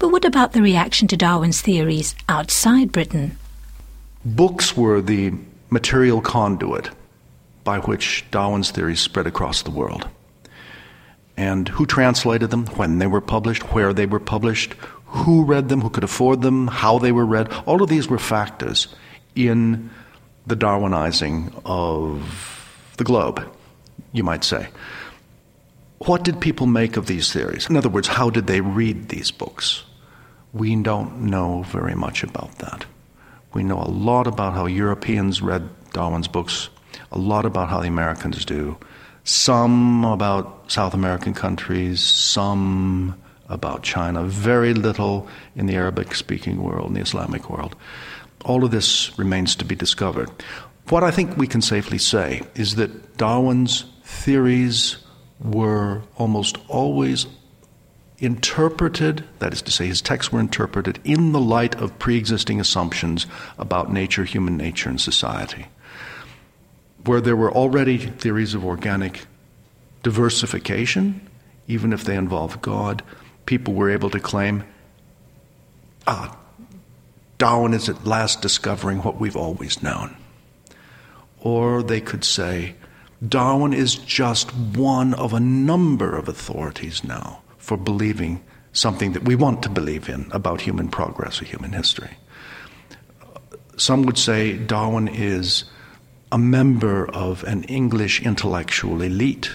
But 0.00 0.12
what 0.12 0.24
about 0.24 0.52
the 0.52 0.62
reaction 0.62 1.08
to 1.08 1.16
Darwin's 1.16 1.60
theories 1.60 2.14
outside 2.26 2.90
Britain? 2.90 3.36
Books 4.24 4.74
were 4.74 5.02
the 5.02 5.34
material 5.68 6.22
conduit 6.22 6.88
by 7.64 7.80
which 7.80 8.24
Darwin's 8.30 8.70
theories 8.70 9.00
spread 9.00 9.26
across 9.26 9.60
the 9.60 9.70
world. 9.70 10.08
And 11.36 11.68
who 11.68 11.84
translated 11.84 12.50
them, 12.50 12.64
when 12.76 12.98
they 12.98 13.06
were 13.06 13.20
published, 13.20 13.74
where 13.74 13.92
they 13.92 14.06
were 14.06 14.18
published, 14.18 14.72
who 15.04 15.44
read 15.44 15.68
them, 15.68 15.82
who 15.82 15.90
could 15.90 16.04
afford 16.04 16.40
them, 16.40 16.66
how 16.68 16.98
they 16.98 17.12
were 17.12 17.26
read, 17.26 17.52
all 17.66 17.82
of 17.82 17.90
these 17.90 18.08
were 18.08 18.18
factors 18.18 18.88
in 19.34 19.90
the 20.46 20.56
Darwinizing 20.56 21.60
of 21.66 22.90
the 22.96 23.04
globe, 23.04 23.46
you 24.12 24.24
might 24.24 24.44
say. 24.44 24.68
What 25.98 26.24
did 26.24 26.40
people 26.40 26.66
make 26.66 26.96
of 26.96 27.06
these 27.06 27.30
theories? 27.30 27.68
In 27.68 27.76
other 27.76 27.90
words, 27.90 28.08
how 28.08 28.30
did 28.30 28.46
they 28.46 28.62
read 28.62 29.10
these 29.10 29.30
books? 29.30 29.84
We 30.52 30.74
don't 30.82 31.22
know 31.22 31.62
very 31.62 31.94
much 31.94 32.22
about 32.22 32.58
that. 32.58 32.84
We 33.52 33.62
know 33.62 33.80
a 33.80 33.90
lot 33.90 34.26
about 34.26 34.54
how 34.54 34.66
Europeans 34.66 35.42
read 35.42 35.68
Darwin's 35.92 36.28
books, 36.28 36.70
a 37.12 37.18
lot 37.18 37.44
about 37.44 37.68
how 37.68 37.80
the 37.80 37.88
Americans 37.88 38.44
do, 38.44 38.76
some 39.24 40.04
about 40.04 40.70
South 40.70 40.94
American 40.94 41.34
countries, 41.34 42.00
some 42.00 43.14
about 43.48 43.82
China, 43.82 44.24
very 44.24 44.74
little 44.74 45.28
in 45.56 45.66
the 45.66 45.74
Arabic 45.74 46.14
speaking 46.14 46.62
world, 46.62 46.88
in 46.88 46.94
the 46.94 47.00
Islamic 47.00 47.50
world. 47.50 47.76
All 48.44 48.64
of 48.64 48.70
this 48.70 49.16
remains 49.18 49.54
to 49.56 49.64
be 49.64 49.74
discovered. 49.74 50.30
What 50.88 51.04
I 51.04 51.10
think 51.10 51.36
we 51.36 51.46
can 51.46 51.60
safely 51.60 51.98
say 51.98 52.42
is 52.54 52.76
that 52.76 53.16
Darwin's 53.16 53.84
theories 54.02 54.96
were 55.40 56.02
almost 56.16 56.58
always 56.68 57.26
interpreted, 58.20 59.24
that 59.38 59.52
is 59.52 59.62
to 59.62 59.70
say, 59.70 59.86
his 59.86 60.02
texts 60.02 60.32
were 60.32 60.40
interpreted 60.40 61.00
in 61.04 61.32
the 61.32 61.40
light 61.40 61.74
of 61.76 61.98
pre 61.98 62.16
existing 62.16 62.60
assumptions 62.60 63.26
about 63.58 63.92
nature, 63.92 64.24
human 64.24 64.56
nature, 64.56 64.90
and 64.90 65.00
society. 65.00 65.66
Where 67.04 67.20
there 67.20 67.36
were 67.36 67.50
already 67.50 67.96
theories 67.96 68.54
of 68.54 68.64
organic 68.64 69.26
diversification, 70.02 71.26
even 71.66 71.92
if 71.92 72.04
they 72.04 72.14
involved 72.14 72.60
God, 72.60 73.02
people 73.46 73.74
were 73.74 73.90
able 73.90 74.10
to 74.10 74.20
claim, 74.20 74.64
ah, 76.06 76.36
Darwin 77.38 77.72
is 77.72 77.88
at 77.88 78.06
last 78.06 78.42
discovering 78.42 78.98
what 78.98 79.18
we've 79.18 79.36
always 79.36 79.82
known. 79.82 80.14
Or 81.40 81.82
they 81.82 82.02
could 82.02 82.22
say, 82.22 82.74
Darwin 83.26 83.72
is 83.72 83.94
just 83.94 84.54
one 84.54 85.14
of 85.14 85.32
a 85.32 85.40
number 85.40 86.14
of 86.16 86.28
authorities 86.28 87.02
now 87.02 87.40
for 87.60 87.76
believing 87.76 88.42
something 88.72 89.12
that 89.12 89.24
we 89.24 89.36
want 89.36 89.62
to 89.62 89.68
believe 89.68 90.08
in 90.08 90.28
about 90.32 90.60
human 90.60 90.88
progress 90.88 91.40
or 91.40 91.44
human 91.44 91.72
history. 91.72 92.10
Some 93.76 94.02
would 94.02 94.18
say 94.18 94.56
Darwin 94.56 95.08
is 95.08 95.64
a 96.32 96.38
member 96.38 97.08
of 97.10 97.44
an 97.44 97.64
English 97.64 98.22
intellectual 98.22 99.02
elite 99.02 99.50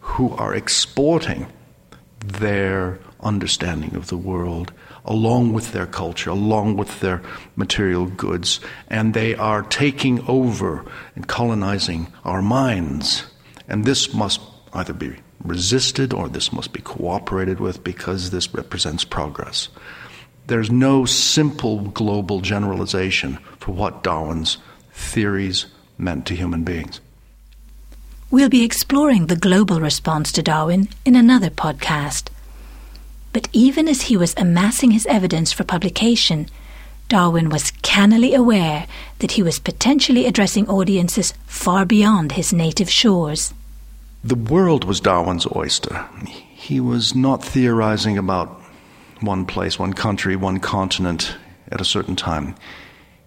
who 0.00 0.30
are 0.32 0.54
exporting 0.54 1.46
their 2.20 2.98
understanding 3.20 3.94
of 3.94 4.08
the 4.08 4.16
world 4.16 4.72
along 5.04 5.52
with 5.52 5.72
their 5.72 5.86
culture, 5.86 6.30
along 6.30 6.76
with 6.76 7.00
their 7.00 7.22
material 7.56 8.06
goods, 8.06 8.60
and 8.88 9.14
they 9.14 9.34
are 9.34 9.62
taking 9.62 10.20
over 10.28 10.84
and 11.16 11.26
colonizing 11.26 12.06
our 12.24 12.42
minds. 12.42 13.24
And 13.68 13.84
this 13.84 14.12
must 14.12 14.40
either 14.74 14.92
be 14.92 15.16
resisted 15.44 16.12
or 16.12 16.28
this 16.28 16.52
must 16.52 16.72
be 16.72 16.80
cooperated 16.80 17.60
with 17.60 17.84
because 17.84 18.30
this 18.30 18.54
represents 18.54 19.04
progress. 19.04 19.68
There's 20.46 20.70
no 20.70 21.04
simple 21.04 21.80
global 21.80 22.40
generalization 22.40 23.38
for 23.58 23.72
what 23.72 24.02
Darwin's 24.02 24.58
theories 24.92 25.66
meant 25.98 26.26
to 26.26 26.34
human 26.34 26.64
beings. 26.64 27.00
We'll 28.30 28.48
be 28.48 28.64
exploring 28.64 29.26
the 29.26 29.36
global 29.36 29.80
response 29.80 30.32
to 30.32 30.42
Darwin 30.42 30.88
in 31.04 31.16
another 31.16 31.50
podcast. 31.50 32.28
But 33.32 33.48
even 33.52 33.88
as 33.88 34.02
he 34.02 34.16
was 34.16 34.34
amassing 34.36 34.90
his 34.90 35.06
evidence 35.06 35.52
for 35.52 35.64
publication, 35.64 36.48
Darwin 37.08 37.48
was 37.48 37.70
cannily 37.82 38.34
aware 38.34 38.86
that 39.20 39.32
he 39.32 39.42
was 39.42 39.58
potentially 39.58 40.26
addressing 40.26 40.68
audiences 40.68 41.32
far 41.46 41.86
beyond 41.86 42.32
his 42.32 42.52
native 42.52 42.90
shores. 42.90 43.54
The 44.24 44.34
world 44.34 44.84
was 44.84 45.00
Darwin's 45.00 45.46
oyster. 45.54 46.06
He 46.26 46.80
was 46.80 47.14
not 47.14 47.44
theorizing 47.44 48.18
about 48.18 48.60
one 49.20 49.46
place, 49.46 49.78
one 49.78 49.92
country, 49.92 50.34
one 50.34 50.58
continent 50.58 51.36
at 51.70 51.80
a 51.80 51.84
certain 51.84 52.16
time. 52.16 52.56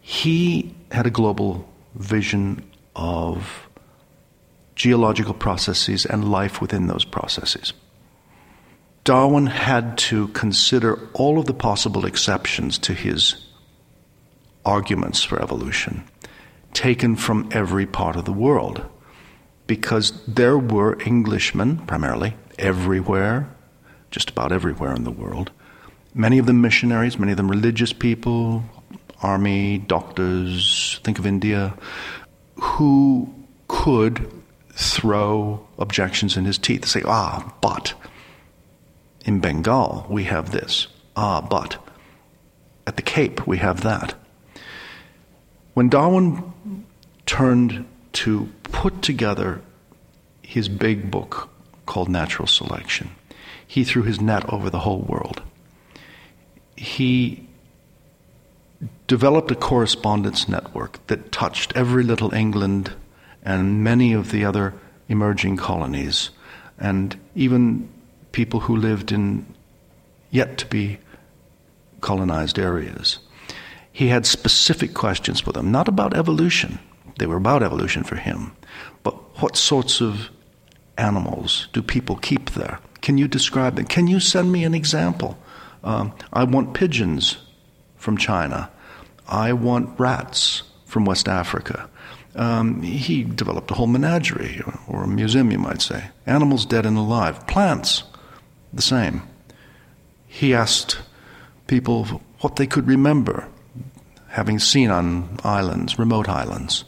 He 0.02 0.76
had 0.92 1.06
a 1.08 1.12
global 1.12 1.68
vision 1.96 2.70
of 2.96 3.68
geological 4.76 5.34
processes 5.34 6.06
and 6.06 6.30
life 6.30 6.60
within 6.60 6.88
those 6.88 7.06
processes. 7.06 7.74
Darwin 9.04 9.48
had 9.48 9.98
to 9.98 10.28
consider 10.30 11.08
all 11.14 11.40
of 11.40 11.46
the 11.46 11.54
possible 11.54 12.06
exceptions 12.06 12.78
to 12.80 12.94
his 12.94 13.36
arguments 14.66 15.24
for 15.24 15.42
evolution, 15.42 16.04
taken 16.74 17.16
from 17.16 17.50
every 17.52 17.86
part 17.86 18.16
of 18.16 18.26
the 18.26 18.34
world 18.34 18.86
because 19.72 20.12
there 20.28 20.58
were 20.58 21.02
Englishmen, 21.06 21.78
primarily, 21.88 22.36
everywhere, 22.60 23.48
just 24.10 24.30
about 24.30 24.52
everywhere 24.52 24.94
in 24.94 25.06
the 25.06 25.12
world. 25.12 25.50
Many 26.14 26.40
of 26.40 26.46
them 26.46 26.60
missionaries, 26.60 27.18
many 27.18 27.32
of 27.32 27.38
them 27.38 27.50
religious 27.50 27.94
people, 27.94 28.66
army, 29.22 29.78
doctors, 29.78 31.00
think 31.06 31.20
of 31.20 31.26
India, 31.26 31.74
who 32.56 33.34
could 33.70 34.30
throw 34.74 35.66
objections 35.80 36.36
in 36.36 36.44
his 36.44 36.58
teeth, 36.58 36.86
say, 36.86 37.02
ah, 37.06 37.54
but 37.62 37.94
in 39.24 39.40
Bengal 39.40 40.06
we 40.10 40.26
have 40.26 40.52
this, 40.52 40.88
ah, 41.16 41.40
but 41.40 41.78
at 42.86 42.98
the 42.98 43.02
Cape 43.02 43.48
we 43.48 43.60
have 43.60 43.84
that. 43.84 44.16
When 45.76 45.88
Darwin 45.88 46.86
turned 47.26 47.86
to 48.12 48.50
put 48.82 49.04
together 49.04 49.62
his 50.42 50.68
big 50.68 51.12
book 51.12 51.48
called 51.86 52.10
Natural 52.10 52.48
Selection. 52.48 53.12
He 53.68 53.84
threw 53.84 54.02
his 54.02 54.20
net 54.20 54.52
over 54.52 54.72
the 54.72 54.80
whole 54.80 55.02
world. 55.02 55.44
He 56.76 57.48
developed 59.06 59.52
a 59.52 59.56
correspondence 59.56 60.50
network 60.50 60.98
that 61.06 61.32
touched 61.32 61.72
every 61.76 62.04
little 62.04 62.34
England 62.34 62.92
and 63.44 63.84
many 63.84 64.14
of 64.14 64.32
the 64.32 64.44
other 64.44 64.74
emerging 65.08 65.58
colonies, 65.58 66.32
and 66.80 67.16
even 67.36 67.88
people 68.32 68.62
who 68.62 68.76
lived 68.76 69.12
in 69.12 69.46
yet 70.32 70.58
to 70.58 70.66
be 70.66 70.98
colonized 72.00 72.58
areas. 72.58 73.20
He 73.92 74.08
had 74.08 74.26
specific 74.26 74.96
questions 74.96 75.40
for 75.40 75.52
them, 75.52 75.72
not 75.72 75.88
about 75.88 76.18
evolution, 76.18 76.80
they 77.20 77.28
were 77.28 77.38
about 77.38 77.62
evolution 77.62 78.04
for 78.04 78.16
him. 78.16 78.54
But 79.04 79.14
what 79.42 79.56
sorts 79.56 80.02
of 80.02 80.30
animals 80.98 81.68
do 81.74 81.82
people 81.82 82.18
keep 82.18 82.52
there? 82.52 82.80
Can 83.02 83.18
you 83.18 83.28
describe 83.28 83.76
them? 83.76 83.86
Can 83.86 84.08
you 84.08 84.20
send 84.20 84.52
me 84.52 84.64
an 84.64 84.76
example? 84.76 85.38
Um, 85.84 86.14
I 86.32 86.44
want 86.44 86.74
pigeons 86.74 87.38
from 87.98 88.18
China. 88.18 88.70
I 89.28 89.54
want 89.54 90.00
rats 90.00 90.64
from 90.86 91.06
West 91.06 91.28
Africa. 91.28 91.90
Um, 92.36 92.82
he 92.82 93.24
developed 93.24 93.72
a 93.72 93.74
whole 93.74 93.88
menagerie, 93.88 94.62
or, 94.66 94.80
or 94.88 95.04
a 95.04 95.08
museum, 95.08 95.52
you 95.52 95.60
might 95.60 95.82
say. 95.82 96.10
Animals 96.26 96.66
dead 96.66 96.86
and 96.86 96.98
alive. 96.98 97.46
Plants, 97.48 98.04
the 98.72 98.82
same. 98.82 99.24
He 100.28 100.54
asked 100.54 101.00
people 101.68 102.22
what 102.40 102.56
they 102.56 102.68
could 102.68 102.88
remember 102.88 103.48
having 104.30 104.60
seen 104.60 104.90
on 104.90 105.38
islands, 105.44 106.00
remote 106.00 106.30
islands. 106.30 106.86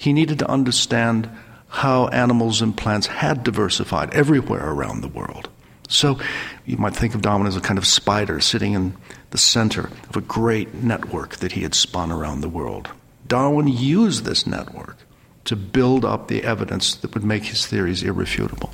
He 0.00 0.14
needed 0.14 0.38
to 0.38 0.50
understand 0.50 1.28
how 1.68 2.08
animals 2.08 2.62
and 2.62 2.74
plants 2.74 3.06
had 3.06 3.44
diversified 3.44 4.14
everywhere 4.14 4.66
around 4.66 5.02
the 5.02 5.08
world. 5.08 5.50
So 5.90 6.18
you 6.64 6.78
might 6.78 6.96
think 6.96 7.14
of 7.14 7.20
Darwin 7.20 7.46
as 7.46 7.54
a 7.54 7.60
kind 7.60 7.76
of 7.76 7.86
spider 7.86 8.40
sitting 8.40 8.72
in 8.72 8.96
the 9.28 9.36
center 9.36 9.90
of 10.08 10.16
a 10.16 10.22
great 10.22 10.72
network 10.72 11.36
that 11.36 11.52
he 11.52 11.64
had 11.64 11.74
spun 11.74 12.10
around 12.10 12.40
the 12.40 12.48
world. 12.48 12.88
Darwin 13.26 13.68
used 13.68 14.24
this 14.24 14.46
network 14.46 14.96
to 15.44 15.54
build 15.54 16.06
up 16.06 16.28
the 16.28 16.44
evidence 16.44 16.94
that 16.94 17.12
would 17.12 17.22
make 17.22 17.44
his 17.44 17.66
theories 17.66 18.02
irrefutable. 18.02 18.70